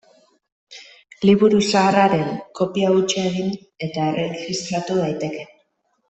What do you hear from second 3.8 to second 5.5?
eta erregistratu daiteke.